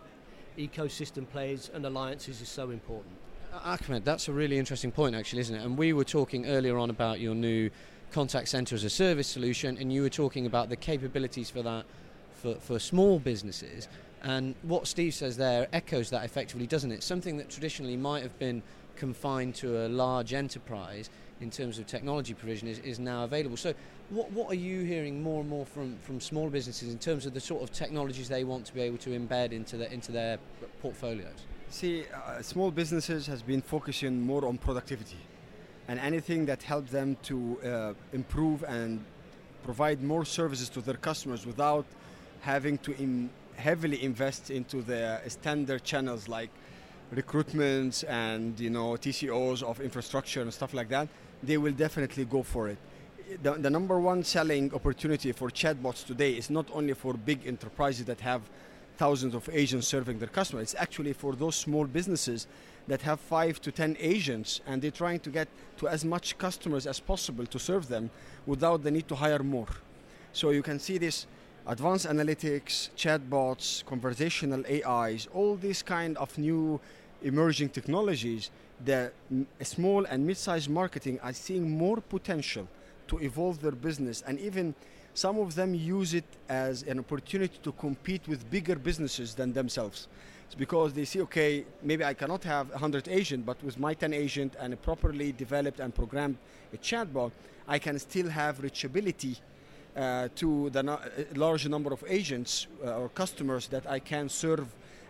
ecosystem 0.58 1.28
players 1.28 1.70
and 1.72 1.84
alliances 1.86 2.40
is 2.40 2.48
so 2.48 2.70
important. 2.70 3.14
Ahmed, 3.52 4.04
that's 4.04 4.28
a 4.28 4.32
really 4.32 4.58
interesting 4.58 4.92
point, 4.92 5.14
actually, 5.14 5.40
isn't 5.40 5.56
it? 5.56 5.64
And 5.64 5.76
we 5.76 5.92
were 5.92 6.04
talking 6.04 6.46
earlier 6.46 6.78
on 6.78 6.90
about 6.90 7.20
your 7.20 7.34
new 7.34 7.70
contact 8.12 8.48
center 8.48 8.74
as 8.74 8.84
a 8.84 8.90
service 8.90 9.26
solution, 9.26 9.76
and 9.78 9.92
you 9.92 10.02
were 10.02 10.10
talking 10.10 10.46
about 10.46 10.68
the 10.68 10.76
capabilities 10.76 11.50
for 11.50 11.62
that 11.62 11.84
for, 12.40 12.54
for 12.56 12.78
small 12.78 13.18
businesses. 13.18 13.88
And 14.22 14.54
what 14.62 14.86
Steve 14.86 15.14
says 15.14 15.36
there 15.36 15.68
echoes 15.72 16.10
that 16.10 16.24
effectively, 16.24 16.66
doesn't 16.66 16.92
it? 16.92 17.02
Something 17.02 17.36
that 17.38 17.48
traditionally 17.48 17.96
might 17.96 18.22
have 18.22 18.38
been 18.38 18.62
confined 18.96 19.54
to 19.56 19.86
a 19.86 19.88
large 19.88 20.34
enterprise 20.34 21.08
in 21.40 21.50
terms 21.50 21.78
of 21.78 21.86
technology 21.86 22.34
provision 22.34 22.68
is, 22.68 22.78
is 22.80 22.98
now 22.98 23.24
available. 23.24 23.56
So, 23.56 23.72
what, 24.10 24.30
what 24.32 24.50
are 24.50 24.56
you 24.56 24.82
hearing 24.82 25.22
more 25.22 25.40
and 25.40 25.48
more 25.48 25.64
from, 25.64 25.96
from 25.98 26.20
small 26.20 26.50
businesses 26.50 26.92
in 26.92 26.98
terms 26.98 27.24
of 27.24 27.32
the 27.32 27.40
sort 27.40 27.62
of 27.62 27.72
technologies 27.72 28.28
they 28.28 28.44
want 28.44 28.66
to 28.66 28.74
be 28.74 28.80
able 28.82 28.98
to 28.98 29.10
embed 29.10 29.52
into, 29.52 29.76
the, 29.76 29.90
into 29.90 30.12
their 30.12 30.38
portfolios? 30.82 31.46
See, 31.70 32.04
uh, 32.12 32.42
small 32.42 32.70
businesses 32.70 33.26
has 33.28 33.40
been 33.40 33.62
focusing 33.62 34.20
more 34.20 34.44
on 34.44 34.58
productivity 34.58 35.18
and 35.88 35.98
anything 36.00 36.44
that 36.46 36.62
helps 36.62 36.90
them 36.90 37.16
to 37.22 37.58
uh, 37.64 37.94
improve 38.12 38.64
and 38.64 39.02
provide 39.62 40.02
more 40.02 40.24
services 40.24 40.68
to 40.70 40.80
their 40.80 40.96
customers 40.96 41.46
without 41.46 41.86
having 42.40 42.78
to 42.78 42.96
Im- 42.96 43.30
heavily 43.56 44.02
invest 44.02 44.50
into 44.50 44.82
the 44.82 45.20
standard 45.28 45.84
channels 45.84 46.28
like 46.28 46.50
recruitments 47.14 48.04
and 48.08 48.58
you 48.58 48.70
know 48.70 48.92
TCOs 48.92 49.62
of 49.62 49.80
infrastructure 49.80 50.42
and 50.42 50.52
stuff 50.52 50.72
like 50.74 50.88
that, 50.88 51.08
they 51.42 51.58
will 51.58 51.72
definitely 51.72 52.24
go 52.24 52.42
for 52.42 52.68
it. 52.68 52.78
The, 53.42 53.52
the 53.52 53.70
number 53.70 54.00
one 54.00 54.24
selling 54.24 54.72
opportunity 54.74 55.32
for 55.32 55.50
chatbots 55.50 56.04
today 56.04 56.32
is 56.32 56.50
not 56.50 56.66
only 56.72 56.94
for 56.94 57.14
big 57.14 57.46
enterprises 57.46 58.04
that 58.06 58.20
have 58.20 58.42
thousands 58.96 59.34
of 59.34 59.48
agents 59.52 59.86
serving 59.86 60.18
their 60.18 60.28
customers. 60.28 60.62
It's 60.72 60.74
actually 60.74 61.12
for 61.12 61.34
those 61.34 61.56
small 61.56 61.86
businesses 61.86 62.46
that 62.88 63.02
have 63.02 63.20
five 63.20 63.60
to 63.62 63.72
ten 63.72 63.96
agents 64.00 64.60
and 64.66 64.82
they're 64.82 64.90
trying 64.90 65.20
to 65.20 65.30
get 65.30 65.48
to 65.78 65.88
as 65.88 66.04
much 66.04 66.36
customers 66.38 66.86
as 66.86 66.98
possible 67.00 67.46
to 67.46 67.58
serve 67.58 67.88
them 67.88 68.10
without 68.46 68.82
the 68.82 68.90
need 68.90 69.06
to 69.08 69.14
hire 69.14 69.42
more. 69.42 69.68
So 70.32 70.50
you 70.50 70.62
can 70.62 70.78
see 70.78 70.98
this 70.98 71.26
advanced 71.66 72.06
analytics, 72.06 72.90
chatbots, 72.96 73.84
conversational 73.84 74.64
AIs, 74.66 75.28
all 75.32 75.56
these 75.56 75.82
kind 75.82 76.16
of 76.16 76.36
new 76.38 76.80
emerging 77.22 77.68
technologies, 77.68 78.50
the 78.84 79.12
small 79.62 80.04
and 80.06 80.26
mid-sized 80.26 80.70
marketing 80.70 81.20
are 81.22 81.32
seeing 81.32 81.70
more 81.70 82.00
potential 82.00 82.66
to 83.08 83.18
evolve 83.18 83.60
their 83.60 83.72
business 83.72 84.22
and 84.26 84.38
even 84.38 84.74
some 85.12 85.38
of 85.38 85.54
them 85.54 85.74
use 85.74 86.14
it 86.14 86.24
as 86.48 86.82
an 86.84 86.98
opportunity 86.98 87.58
to 87.62 87.72
compete 87.72 88.26
with 88.28 88.48
bigger 88.50 88.76
businesses 88.76 89.34
than 89.34 89.52
themselves. 89.52 90.08
It's 90.46 90.54
because 90.54 90.92
they 90.92 91.04
see, 91.04 91.20
okay, 91.22 91.64
maybe 91.82 92.04
I 92.04 92.14
cannot 92.14 92.42
have 92.44 92.70
100 92.70 93.08
agent, 93.08 93.44
but 93.44 93.62
with 93.62 93.78
my 93.78 93.92
10 93.92 94.12
agent 94.12 94.54
and 94.58 94.72
a 94.72 94.76
properly 94.76 95.32
developed 95.32 95.80
and 95.80 95.94
programmed 95.94 96.36
chatbot, 96.82 97.32
I 97.68 97.78
can 97.78 97.98
still 97.98 98.28
have 98.28 98.58
reachability 98.58 99.40
uh, 100.00 100.28
to 100.34 100.70
the 100.70 100.82
no- 100.82 101.00
large 101.34 101.68
number 101.68 101.92
of 101.92 102.02
agents 102.08 102.66
uh, 102.84 103.00
or 103.00 103.08
customers 103.10 103.68
that 103.68 103.84
I 103.86 104.00
can 104.00 104.28
serve, 104.28 104.66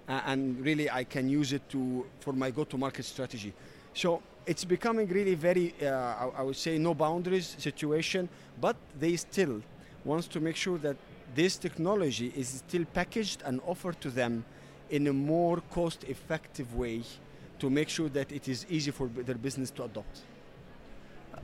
uh, 0.09 0.21
and 0.27 0.61
really 0.65 0.91
I 0.91 1.05
can 1.05 1.29
use 1.29 1.53
it 1.53 1.63
to 1.69 2.05
for 2.19 2.33
my 2.33 2.51
go-to-market 2.51 3.05
strategy. 3.05 3.53
So 3.95 4.21
it's 4.47 4.65
becoming 4.65 5.07
really 5.09 5.37
very, 5.37 5.75
uh, 5.83 5.87
I, 5.87 6.31
I 6.39 6.43
would 6.43 6.57
say, 6.57 6.79
no 6.79 6.95
boundaries 6.95 7.57
situation, 7.59 8.29
but 8.61 8.77
they 8.99 9.17
still 9.17 9.63
wants 10.05 10.27
to 10.29 10.41
make 10.41 10.57
sure 10.57 10.79
that 10.79 10.97
this 11.35 11.57
technology 11.57 12.33
is 12.37 12.49
still 12.49 12.85
packaged 12.85 13.43
and 13.45 13.61
offered 13.67 14.01
to 14.01 14.11
them 14.11 14.45
in 14.91 15.07
a 15.07 15.13
more 15.13 15.63
cost-effective 15.71 16.75
way 16.75 17.03
to 17.61 17.71
make 17.71 17.89
sure 17.89 18.09
that 18.09 18.33
it 18.33 18.49
is 18.49 18.67
easy 18.69 18.91
for 18.91 19.07
their 19.09 19.37
business 19.37 19.71
to 19.71 19.85
adopt. 19.85 20.23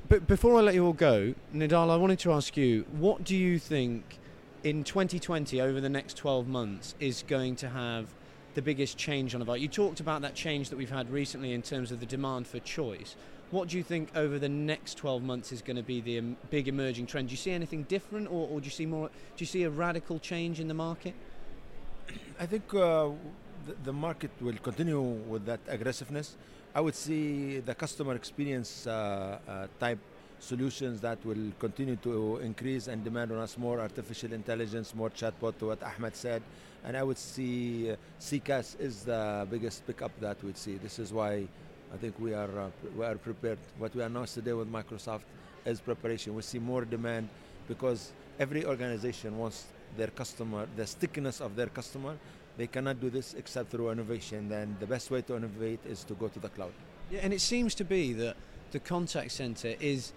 But 0.08 0.28
before 0.28 0.56
I 0.56 0.60
let 0.60 0.74
you 0.74 0.86
all 0.86 0.92
go, 0.92 1.34
Nidal, 1.52 1.90
I 1.90 1.96
wanted 1.96 2.20
to 2.20 2.32
ask 2.32 2.56
you, 2.56 2.84
what 2.92 3.24
do 3.24 3.34
you 3.34 3.58
think 3.58 4.18
in 4.62 4.84
2020, 4.84 5.60
over 5.60 5.80
the 5.80 5.88
next 5.88 6.16
12 6.16 6.46
months, 6.46 6.94
is 7.00 7.24
going 7.26 7.56
to 7.56 7.68
have 7.68 8.14
the 8.54 8.62
biggest 8.62 8.96
change 8.96 9.34
on 9.34 9.42
Avaya? 9.42 9.58
You 9.58 9.66
talked 9.66 9.98
about 9.98 10.22
that 10.22 10.36
change 10.36 10.70
that 10.70 10.76
we've 10.76 10.90
had 10.90 11.10
recently 11.10 11.52
in 11.52 11.62
terms 11.62 11.90
of 11.90 11.98
the 11.98 12.06
demand 12.06 12.46
for 12.46 12.60
choice. 12.60 13.16
What 13.50 13.68
do 13.68 13.76
you 13.76 13.82
think 13.82 14.10
over 14.14 14.38
the 14.38 14.48
next 14.48 14.96
12 14.96 15.24
months 15.24 15.50
is 15.50 15.60
going 15.60 15.76
to 15.76 15.82
be 15.82 16.00
the 16.00 16.20
big 16.50 16.68
emerging 16.68 17.06
trend? 17.06 17.28
Do 17.28 17.32
you 17.32 17.38
see 17.38 17.50
anything 17.50 17.82
different, 17.84 18.28
or, 18.28 18.46
or 18.48 18.60
do 18.60 18.66
you 18.66 18.70
see 18.70 18.86
more? 18.86 19.08
Do 19.08 19.42
you 19.42 19.46
see 19.46 19.64
a 19.64 19.70
radical 19.70 20.20
change 20.20 20.60
in 20.60 20.68
the 20.68 20.74
market? 20.74 21.14
I 22.38 22.46
think 22.46 22.72
uh, 22.74 23.08
the, 23.66 23.74
the 23.82 23.92
market 23.92 24.30
will 24.40 24.58
continue 24.62 25.00
with 25.00 25.46
that 25.46 25.60
aggressiveness. 25.66 26.36
I 26.76 26.80
would 26.80 26.94
see 26.94 27.60
the 27.60 27.74
customer 27.74 28.14
experience 28.16 28.86
uh, 28.86 29.38
uh, 29.48 29.66
type 29.80 29.98
solutions 30.38 31.00
that 31.00 31.16
will 31.24 31.50
continue 31.58 31.96
to 32.04 32.36
increase 32.44 32.86
and 32.88 33.02
demand 33.02 33.32
on 33.32 33.38
us 33.38 33.56
more 33.56 33.80
artificial 33.80 34.34
intelligence, 34.34 34.94
more 34.94 35.08
chatbot, 35.08 35.56
to 35.60 35.68
what 35.68 35.82
Ahmed 35.82 36.14
said. 36.14 36.42
And 36.84 36.94
I 36.94 37.02
would 37.02 37.16
see 37.16 37.92
uh, 37.92 37.96
CCaaS 38.20 38.78
is 38.78 39.04
the 39.04 39.48
biggest 39.50 39.86
pickup 39.86 40.12
that 40.20 40.44
we'd 40.44 40.58
see. 40.58 40.74
This 40.76 40.98
is 40.98 41.14
why 41.14 41.48
I 41.94 41.96
think 41.96 42.20
we 42.20 42.34
are 42.34 42.58
uh, 42.64 42.68
we 42.94 43.06
are 43.06 43.14
prepared. 43.14 43.58
What 43.78 43.94
we 43.96 44.02
announced 44.02 44.34
today 44.34 44.52
with 44.52 44.70
Microsoft 44.70 45.24
is 45.64 45.80
preparation. 45.80 46.34
We 46.34 46.42
see 46.42 46.58
more 46.58 46.84
demand 46.84 47.30
because 47.68 48.12
every 48.38 48.66
organization 48.66 49.38
wants 49.38 49.64
their 49.96 50.08
customer, 50.08 50.66
the 50.76 50.86
stickiness 50.86 51.40
of 51.40 51.56
their 51.56 51.68
customer. 51.68 52.16
They 52.56 52.66
cannot 52.66 53.00
do 53.00 53.10
this 53.10 53.34
except 53.34 53.70
through 53.70 53.90
innovation. 53.90 54.48
Then 54.48 54.76
the 54.80 54.86
best 54.86 55.10
way 55.10 55.22
to 55.22 55.36
innovate 55.36 55.80
is 55.86 56.04
to 56.04 56.14
go 56.14 56.28
to 56.28 56.38
the 56.38 56.48
cloud. 56.48 56.72
Yeah, 57.10 57.20
and 57.22 57.32
it 57.32 57.40
seems 57.40 57.74
to 57.76 57.84
be 57.84 58.12
that 58.14 58.36
the 58.72 58.80
contact 58.80 59.32
center 59.32 59.74
is 59.80 60.12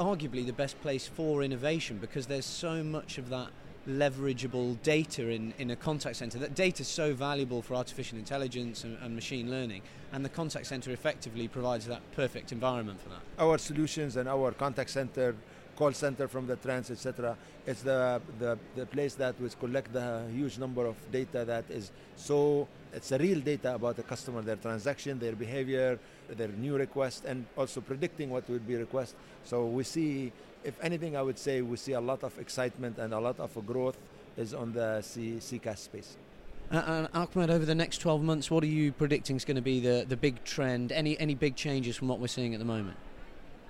arguably 0.00 0.44
the 0.44 0.52
best 0.52 0.80
place 0.80 1.06
for 1.06 1.42
innovation 1.42 1.98
because 1.98 2.26
there's 2.26 2.46
so 2.46 2.82
much 2.82 3.18
of 3.18 3.28
that 3.28 3.50
leverageable 3.88 4.80
data 4.82 5.28
in, 5.28 5.52
in 5.58 5.70
a 5.70 5.76
contact 5.76 6.16
center. 6.16 6.38
That 6.38 6.54
data 6.54 6.82
is 6.82 6.88
so 6.88 7.14
valuable 7.14 7.62
for 7.62 7.74
artificial 7.74 8.18
intelligence 8.18 8.84
and, 8.84 8.96
and 9.02 9.14
machine 9.14 9.50
learning, 9.50 9.82
and 10.12 10.24
the 10.24 10.28
contact 10.28 10.66
center 10.66 10.92
effectively 10.92 11.48
provides 11.48 11.86
that 11.86 12.00
perfect 12.12 12.52
environment 12.52 13.00
for 13.00 13.08
that. 13.10 13.20
Our 13.38 13.58
solutions 13.58 14.16
and 14.16 14.28
our 14.28 14.52
contact 14.52 14.90
center, 14.90 15.34
call 15.76 15.92
center 15.92 16.28
from 16.28 16.46
the 16.46 16.56
trans, 16.56 16.90
etc. 16.90 17.36
It's 17.66 17.82
the, 17.82 18.20
the 18.38 18.58
the 18.76 18.86
place 18.86 19.14
that 19.14 19.40
we 19.40 19.48
collect 19.60 19.92
the 19.92 20.24
huge 20.32 20.58
number 20.58 20.86
of 20.86 20.96
data 21.10 21.44
that 21.44 21.64
is 21.70 21.90
so. 22.16 22.68
It's 22.94 23.10
a 23.10 23.18
real 23.18 23.40
data 23.40 23.74
about 23.74 23.96
the 23.96 24.02
customer, 24.02 24.42
their 24.42 24.56
transaction, 24.56 25.18
their 25.18 25.32
behavior, 25.32 25.98
their 26.28 26.48
new 26.48 26.76
request, 26.76 27.24
and 27.24 27.46
also 27.56 27.80
predicting 27.80 28.28
what 28.28 28.48
would 28.50 28.66
be 28.66 28.76
request. 28.76 29.14
So 29.44 29.64
we 29.64 29.84
see, 29.84 30.30
if 30.62 30.74
anything, 30.82 31.16
I 31.16 31.22
would 31.22 31.38
say 31.38 31.62
we 31.62 31.78
see 31.78 31.92
a 31.92 32.00
lot 32.00 32.22
of 32.22 32.38
excitement 32.38 32.98
and 32.98 33.14
a 33.14 33.18
lot 33.18 33.40
of 33.40 33.50
growth 33.66 33.96
is 34.36 34.52
on 34.52 34.74
the 34.74 35.00
C- 35.00 35.38
CCaaS 35.38 35.78
space. 35.78 36.16
Uh, 36.70 36.82
and 36.86 37.08
Ahmed, 37.14 37.50
over 37.50 37.64
the 37.64 37.74
next 37.74 37.98
12 37.98 38.22
months, 38.22 38.50
what 38.50 38.62
are 38.62 38.68
you 38.68 38.92
predicting 38.92 39.36
is 39.36 39.44
going 39.44 39.56
to 39.56 39.62
be 39.62 39.80
the, 39.80 40.06
the 40.08 40.16
big 40.16 40.42
trend? 40.44 40.92
Any 40.92 41.18
any 41.18 41.34
big 41.34 41.56
changes 41.56 41.96
from 41.96 42.08
what 42.08 42.18
we're 42.18 42.28
seeing 42.28 42.54
at 42.54 42.58
the 42.58 42.66
moment? 42.66 42.96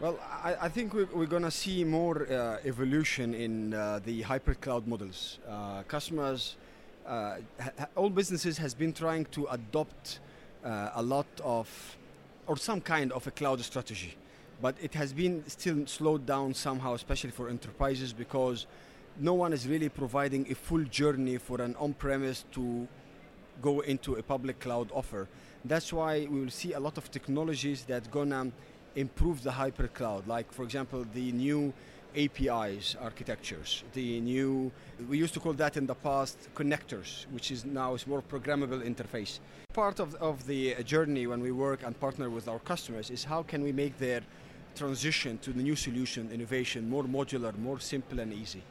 Well, 0.02 0.18
I, 0.42 0.56
I 0.62 0.68
think 0.68 0.94
we're, 0.94 1.06
we're 1.14 1.26
going 1.26 1.44
to 1.44 1.50
see 1.52 1.84
more 1.84 2.26
uh, 2.28 2.56
evolution 2.64 3.34
in 3.34 3.72
uh, 3.72 4.00
the 4.04 4.22
hybrid 4.22 4.60
cloud 4.60 4.84
models. 4.84 5.38
Uh, 5.48 5.84
customers, 5.84 6.56
uh, 7.06 7.36
ha- 7.60 7.86
all 7.94 8.10
businesses 8.10 8.58
has 8.58 8.74
been 8.74 8.92
trying 8.92 9.26
to 9.26 9.46
adopt 9.46 10.18
uh, 10.64 10.90
a 10.96 11.02
lot 11.04 11.28
of, 11.44 11.68
or 12.48 12.56
some 12.56 12.80
kind 12.80 13.12
of 13.12 13.28
a 13.28 13.30
cloud 13.30 13.60
strategy, 13.60 14.16
but 14.60 14.74
it 14.82 14.92
has 14.92 15.12
been 15.12 15.44
still 15.46 15.86
slowed 15.86 16.26
down 16.26 16.52
somehow, 16.52 16.94
especially 16.94 17.30
for 17.30 17.48
enterprises, 17.48 18.12
because 18.12 18.66
no 19.20 19.34
one 19.34 19.52
is 19.52 19.68
really 19.68 19.88
providing 19.88 20.50
a 20.50 20.54
full 20.56 20.82
journey 20.82 21.38
for 21.38 21.62
an 21.62 21.76
on-premise 21.76 22.44
to 22.50 22.88
go 23.60 23.78
into 23.82 24.16
a 24.16 24.22
public 24.24 24.58
cloud 24.58 24.90
offer. 24.92 25.28
That's 25.64 25.92
why 25.92 26.26
we 26.28 26.40
will 26.40 26.50
see 26.50 26.72
a 26.72 26.80
lot 26.80 26.98
of 26.98 27.08
technologies 27.12 27.84
that 27.84 28.10
gonna 28.10 28.50
improve 28.96 29.42
the 29.42 29.52
hybrid 29.52 29.94
cloud. 29.94 30.26
Like 30.26 30.52
for 30.52 30.62
example, 30.62 31.04
the 31.14 31.32
new 31.32 31.72
APIs 32.16 32.96
architectures, 33.00 33.84
the 33.94 34.20
new 34.20 34.70
we 35.08 35.18
used 35.18 35.34
to 35.34 35.40
call 35.40 35.54
that 35.54 35.76
in 35.76 35.86
the 35.86 35.94
past 35.94 36.36
connectors, 36.54 37.26
which 37.30 37.50
is 37.50 37.64
now 37.64 37.94
is 37.94 38.06
more 38.06 38.22
programmable 38.22 38.82
interface. 38.82 39.40
Part 39.72 40.00
of, 40.00 40.14
of 40.16 40.46
the 40.46 40.74
journey 40.84 41.26
when 41.26 41.40
we 41.40 41.52
work 41.52 41.82
and 41.84 41.98
partner 41.98 42.28
with 42.28 42.48
our 42.48 42.58
customers 42.58 43.10
is 43.10 43.24
how 43.24 43.42
can 43.42 43.62
we 43.62 43.72
make 43.72 43.98
their 43.98 44.20
transition 44.74 45.38
to 45.38 45.52
the 45.52 45.62
new 45.62 45.76
solution 45.76 46.30
innovation 46.30 46.88
more 46.88 47.04
modular, 47.04 47.56
more 47.58 47.80
simple 47.80 48.20
and 48.20 48.32
easy. 48.32 48.62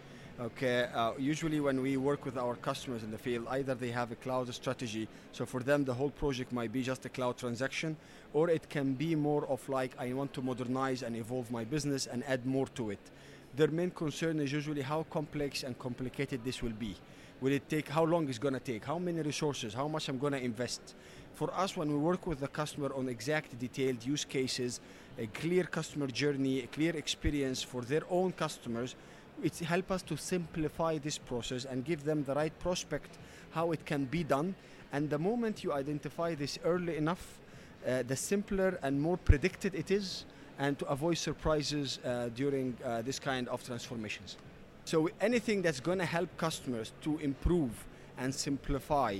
Okay, 0.42 0.88
uh, 0.96 1.12
usually 1.20 1.60
when 1.60 1.84
we 1.84 1.98
work 1.98 2.26
with 2.26 2.36
our 2.36 2.56
customers 2.56 3.04
in 3.04 3.12
the 3.12 3.18
field, 3.18 3.46
either 3.52 3.76
they 3.76 3.92
have 3.92 4.12
a 4.12 4.16
cloud 4.16 4.52
strategy, 4.52 5.08
so 5.32 5.46
for 5.46 5.60
them 5.62 5.86
the 5.86 5.94
whole 5.94 6.10
project 6.10 6.52
might 6.52 6.72
be 6.72 6.82
just 6.82 7.06
a 7.06 7.10
cloud 7.10 7.38
transaction, 7.38 7.96
or 8.34 8.50
it 8.50 8.68
can 8.68 8.94
be 8.94 9.14
more 9.14 9.46
of 9.46 9.70
like 9.70 9.92
I 10.00 10.14
want 10.14 10.34
to 10.34 10.42
modernize 10.42 11.04
and 11.04 11.16
evolve 11.16 11.52
my 11.52 11.64
business 11.64 12.08
and 12.08 12.24
add 12.24 12.44
more 12.48 12.66
to 12.70 12.90
it. 12.90 13.12
Their 13.56 13.68
main 13.68 13.92
concern 13.92 14.40
is 14.40 14.52
usually 14.52 14.82
how 14.82 15.04
complex 15.12 15.62
and 15.62 15.78
complicated 15.78 16.44
this 16.44 16.64
will 16.64 16.74
be. 16.80 16.96
Will 17.40 17.54
it 17.54 17.70
take? 17.70 17.90
How 17.90 18.04
long 18.04 18.28
it's 18.28 18.40
gonna 18.40 18.60
take? 18.60 18.84
How 18.84 18.98
many 18.98 19.22
resources? 19.22 19.76
How 19.76 19.88
much 19.88 20.10
I'm 20.10 20.18
gonna 20.18 20.38
invest? 20.38 20.96
For 21.36 21.54
us, 21.54 21.78
when 21.78 21.90
we 21.90 21.98
work 21.98 22.26
with 22.26 22.40
the 22.40 22.48
customer 22.48 22.92
on 22.96 23.10
exact 23.10 23.60
detailed 23.60 24.04
use 24.04 24.26
cases, 24.26 24.80
a 25.20 25.28
clear 25.28 25.66
customer 25.66 26.08
journey, 26.08 26.64
a 26.64 26.68
clear 26.68 26.96
experience 26.96 27.62
for 27.62 27.84
their 27.84 28.02
own 28.10 28.32
customers, 28.32 28.96
it 29.44 29.58
help 29.60 29.92
us 29.92 30.02
to 30.04 30.18
simplify 30.18 30.98
this 30.98 31.18
process 31.18 31.66
and 31.66 31.86
give 31.86 32.04
them 32.04 32.24
the 32.24 32.36
right 32.36 32.58
prospect 32.60 33.18
how 33.52 33.72
it 33.72 33.86
can 33.86 34.06
be 34.06 34.24
done. 34.24 34.56
And 34.94 35.10
the 35.10 35.20
moment 35.20 35.64
you 35.64 35.74
identify 35.74 36.36
this 36.36 36.60
early 36.64 36.98
enough, 36.98 37.40
uh, 37.88 38.04
the 38.04 38.16
simpler 38.16 38.78
and 38.84 39.02
more 39.02 39.18
predicted 39.18 39.74
it 39.74 39.90
is, 39.92 40.26
and 40.60 40.78
to 40.78 40.86
avoid 40.88 41.18
surprises 41.18 42.00
uh, 42.06 42.30
during 42.36 42.78
uh, 42.86 43.02
this 43.02 43.20
kind 43.20 43.48
of 43.50 43.64
transformations. 43.64 44.38
So 44.86 45.10
anything 45.20 45.62
that's 45.62 45.80
going 45.80 46.00
to 46.00 46.06
help 46.06 46.36
customers 46.38 46.94
to 47.02 47.18
improve 47.20 47.72
and 48.18 48.34
simplify 48.34 49.20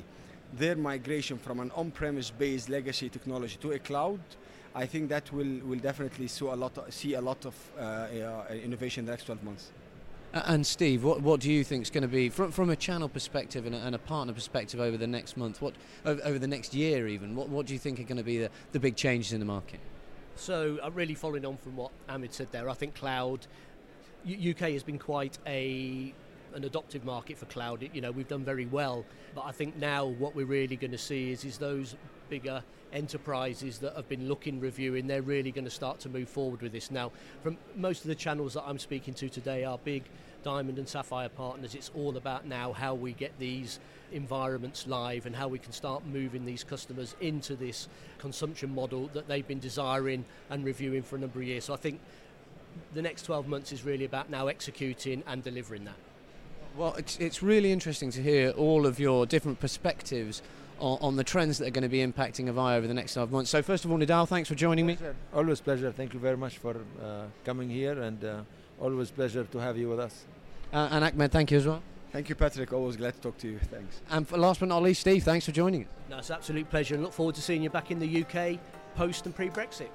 their 0.54 0.76
migration 0.76 1.38
from 1.38 1.60
an 1.60 1.72
on-premise 1.76 2.32
based 2.32 2.70
legacy 2.70 3.10
technology 3.10 3.58
to 3.62 3.72
a 3.72 3.80
cloud, 3.80 4.20
I 4.76 4.86
think 4.86 5.10
that 5.10 5.32
will, 5.32 5.60
will 5.66 5.80
definitely 5.80 6.28
see 6.28 6.46
a 6.46 6.56
lot 6.56 6.78
of, 6.78 6.94
see 6.94 7.14
a 7.16 7.22
lot 7.22 7.46
of 7.46 7.56
uh, 7.80 8.08
innovation 8.54 9.02
in 9.02 9.06
the 9.06 9.12
next 9.12 9.26
12 9.26 9.44
months. 9.44 9.72
And 10.34 10.66
Steve, 10.66 11.04
what, 11.04 11.22
what 11.22 11.42
do 11.42 11.52
you 11.52 11.64
think 11.64 11.84
is 11.84 11.90
going 11.90 12.04
to 12.04 12.08
be 12.08 12.30
from, 12.30 12.52
from 12.52 12.70
a 12.70 12.76
channel 12.76 13.10
perspective 13.10 13.66
and 13.66 13.76
a, 13.76 13.80
and 13.80 13.94
a 13.94 14.00
partner 14.00 14.34
perspective 14.34 14.80
over 14.80 14.96
the 14.96 15.08
next 15.08 15.36
month? 15.36 15.62
What 15.62 15.74
over, 16.06 16.40
the 16.40 16.48
next 16.48 16.74
year 16.74 17.08
even? 17.08 17.36
What, 17.36 17.50
what 17.50 17.66
do 17.66 17.74
you 17.74 17.80
think 17.80 18.00
are 18.00 18.04
going 18.04 18.18
to 18.18 18.24
be 18.24 18.38
the, 18.38 18.50
the 18.72 18.80
big 18.80 18.96
changes 18.96 19.34
in 19.34 19.40
the 19.40 19.46
market? 19.46 19.82
So, 20.36 20.80
uh, 20.82 20.90
really 20.92 21.16
following 21.16 21.46
on 21.46 21.58
from 21.58 21.76
what 21.76 21.92
Ahmed 22.08 22.34
said 22.34 22.48
there, 22.54 22.70
I 22.70 22.74
think 22.74 22.96
cloud, 22.96 23.46
UK 24.26 24.72
has 24.72 24.84
been 24.84 25.00
quite 25.00 25.38
a 25.46 26.14
an 26.54 26.66
adoptive 26.66 27.06
market 27.06 27.38
for 27.38 27.46
cloud. 27.46 27.90
You 27.94 28.02
know, 28.02 28.12
we've 28.12 28.28
done 28.28 28.44
very 28.44 28.66
well, 28.66 29.06
but 29.34 29.46
I 29.46 29.52
think 29.52 29.78
now 29.78 30.06
what 30.06 30.36
we're 30.36 30.46
really 30.46 30.76
going 30.76 30.92
to 30.92 30.98
see 30.98 31.32
is 31.32 31.44
is 31.44 31.58
those 31.58 31.96
bigger 32.32 32.64
enterprises 32.94 33.80
that 33.80 33.94
have 33.96 34.08
been 34.08 34.28
looking, 34.28 34.60
reviewing, 34.60 35.06
they're 35.06 35.22
really 35.22 35.52
going 35.52 35.66
to 35.66 35.72
start 35.72 36.00
to 36.00 36.10
move 36.10 36.30
forward 36.30 36.62
with 36.62 36.72
this 36.72 36.90
now. 36.90 37.12
From 37.44 37.58
most 37.76 38.02
of 38.02 38.08
the 38.08 38.16
channels 38.16 38.54
that 38.54 38.64
I'm 38.66 38.80
speaking 38.80 39.14
to 39.16 39.30
today 39.30 39.66
are 39.66 39.78
big 39.78 40.04
diamond 40.44 40.80
and 40.80 40.88
sapphire 40.88 41.30
partners. 41.30 41.76
It's 41.76 41.92
all 41.94 42.16
about 42.18 42.48
now 42.48 42.72
how 42.72 42.96
we 42.96 43.12
get 43.12 43.38
these 43.38 43.80
environments 44.14 44.88
live 44.88 45.26
and 45.26 45.36
how 45.36 45.50
we 45.50 45.60
can 45.60 45.74
start 45.74 46.06
moving 46.06 46.46
these 46.46 46.64
customers 46.64 47.16
into 47.20 47.56
this 47.56 47.90
consumption 48.18 48.74
model 48.74 49.10
that 49.14 49.28
they've 49.28 49.48
been 49.48 49.60
desiring 49.60 50.24
and 50.50 50.64
reviewing 50.64 51.04
for 51.04 51.18
a 51.18 51.20
number 51.20 51.40
of 51.40 51.46
years. 51.46 51.66
So 51.66 51.74
I 51.74 51.78
think 51.78 52.00
the 52.94 53.02
next 53.02 53.24
12 53.24 53.48
months 53.48 53.74
is 53.74 53.84
really 53.84 54.06
about 54.06 54.30
now 54.30 54.48
executing 54.48 55.22
and 55.28 55.44
delivering 55.44 55.84
that. 55.84 55.96
Well, 56.78 56.94
it's, 56.94 57.18
it's 57.20 57.44
really 57.44 57.74
interesting 57.74 58.12
to 58.12 58.24
hear 58.24 58.52
all 58.52 58.86
of 58.86 59.00
your 59.00 59.26
different 59.26 59.60
perspectives 59.60 60.42
on, 60.82 60.98
on, 61.02 61.16
the 61.16 61.24
trends 61.24 61.58
that 61.60 61.68
are 61.68 61.72
going 61.72 61.84
to 61.84 61.90
be 61.90 62.00
impacting 62.00 62.52
Avaya 62.52 62.76
over 62.76 62.88
the 62.88 62.94
next 62.94 63.14
12 63.14 63.32
months. 63.32 63.50
So, 63.50 63.62
first 63.62 63.86
of 63.86 63.92
all, 63.92 63.98
Nidal, 63.98 64.28
thanks 64.28 64.50
for 64.50 64.56
joining 64.56 64.86
me. 64.86 64.98
Always 65.34 65.62
pleasure. 65.62 65.92
Thank 65.92 66.14
you 66.14 66.20
very 66.20 66.38
much 66.38 66.58
for 66.58 66.76
uh, 67.02 67.26
coming 67.46 67.70
here, 67.70 68.02
and 68.02 68.24
uh, 68.24 68.42
always 68.80 69.12
pleasure 69.12 69.44
to 69.44 69.58
have 69.60 69.78
you 69.78 69.90
with 69.90 70.00
us. 70.00 70.26
Uh, 70.74 70.90
and 70.92 71.06
Ahmed, 71.06 71.32
thank 71.32 71.52
you 71.52 71.58
as 71.58 71.68
well. 71.68 71.82
Thank 72.12 72.28
you, 72.28 72.36
Patrick. 72.36 72.74
Always 72.74 72.98
glad 72.98 73.14
to 73.14 73.22
talk 73.22 73.38
to 73.40 73.48
you. 73.48 73.60
Thanks. 73.60 74.02
And 74.10 74.28
for 74.28 74.38
last 74.38 74.60
but 74.60 74.70
not 74.70 74.84
least, 74.84 75.02
Steve, 75.02 75.24
thanks 75.24 75.46
for 75.46 75.54
joining 75.54 75.84
us. 75.84 75.90
No, 76.10 76.18
it's 76.18 76.30
an 76.30 76.36
absolute 76.36 76.70
pleasure 76.70 76.96
and 76.96 77.04
look 77.04 77.14
forward 77.14 77.36
to 77.36 77.42
seeing 77.42 77.64
you 77.64 77.70
back 77.70 77.92
in 77.92 78.00
the 78.00 78.26
UK 78.26 78.60
post 78.96 79.26
and 79.26 79.36
pre 79.36 79.50
Brexit. 79.50 79.90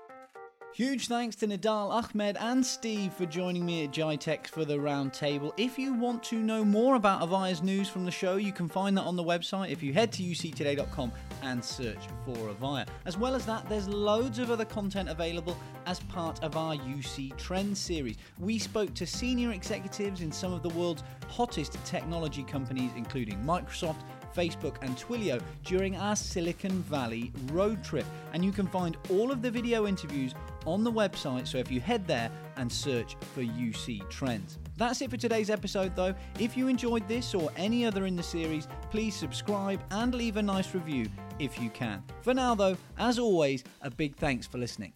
Huge 0.77 1.09
thanks 1.09 1.35
to 1.37 1.47
Nidal 1.47 1.91
Ahmed, 1.91 2.37
and 2.39 2.63
Steve 2.63 3.15
for 3.15 3.25
joining 3.25 3.65
me 3.65 3.85
at 3.85 3.93
GITEX 3.93 4.49
for 4.49 4.67
the 4.67 4.77
roundtable. 4.77 5.55
If 5.57 5.79
you 5.79 5.95
want 5.95 6.23
to 6.25 6.37
know 6.37 6.67
more 6.67 6.97
about 6.97 7.23
Avaya's 7.23 7.63
news 7.63 7.89
from 7.89 8.05
the 8.05 8.11
show, 8.11 8.37
you 8.37 8.53
can 8.53 8.69
find 8.69 8.95
that 8.99 9.05
on 9.05 9.17
the 9.17 9.25
website 9.25 9.71
if 9.71 9.83
you 9.83 9.95
head 9.95 10.13
to 10.13 10.23
uctoday.com 10.23 11.13
and 11.45 11.65
search 11.65 12.01
for 12.27 12.37
Avaya. 12.37 12.87
As 13.07 13.17
well 13.17 13.35
as 13.35 13.47
that, 13.47 13.67
there's 13.71 13.89
loads 13.89 14.39
of 14.39 14.51
other 14.51 14.67
content 14.67 15.09
available 15.09 15.57
as 15.87 16.01
part 16.01 16.43
of 16.43 16.59
our 16.59 16.75
UC 16.75 17.35
Trends 17.39 17.81
series. 17.81 18.19
We 18.39 18.59
spoke 18.59 18.93
to 18.97 19.07
senior 19.07 19.53
executives 19.53 20.21
in 20.21 20.31
some 20.31 20.53
of 20.53 20.63
the 20.63 20.69
world's 20.69 21.05
hottest 21.31 21.83
technology 21.87 22.43
companies, 22.43 22.91
including 22.97 23.43
Microsoft. 23.43 24.03
Facebook, 24.37 24.77
and 24.83 24.95
Twilio 24.99 25.41
during 25.65 25.97
our 25.97 26.15
Silicon 26.15 26.83
Valley 26.83 27.33
road 27.53 27.83
trip. 27.83 28.05
And 28.35 28.45
you 28.45 28.53
can 28.53 28.67
find 28.67 28.99
all 29.09 29.33
of 29.33 29.41
the 29.41 29.51
video 29.51 29.87
interviews 29.87 30.35
on 30.67 30.85
the 30.85 30.93
website, 30.93 31.47
so 31.47 31.59
if 31.59 31.71
you 31.71 31.81
head 31.81 32.07
there 32.07 32.31
and 32.57 32.71
search 32.71 33.17
for 33.35 33.43
UC 33.43 34.09
Trends. 34.11 34.59
That's 34.77 35.01
it 35.01 35.11
for 35.11 35.17
today's 35.17 35.49
episode, 35.49 35.97
though. 35.97 36.15
If 36.39 36.57
you 36.57 36.69
enjoyed 36.69 37.09
this 37.09 37.35
or 37.35 37.51
any 37.57 37.85
other 37.87 38.07
in 38.07 38.17
the 38.17 38.23
series, 38.23 38.69
please 38.91 39.15
subscribe 39.15 39.83
and 39.91 40.15
leave 40.15 40.37
a 40.37 40.43
nice 40.43 40.75
review 40.75 41.07
if 41.39 41.61
you 41.61 41.71
can. 41.71 42.03
For 42.23 42.35
now, 42.35 42.55
though, 42.55 42.77
as 42.99 43.19
always, 43.19 43.65
a 43.83 43.91
big 43.91 44.17
thanks 44.17 44.47
for 44.47 44.59
listening. 44.59 44.93